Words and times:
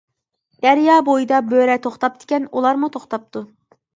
دەريا 0.65 0.95
بويىدا 1.09 1.41
بۆرە 1.51 1.75
توختاپتىكەن، 1.83 2.47
ئۇلارمۇ 2.53 2.93
توختاپتۇ. 2.97 3.45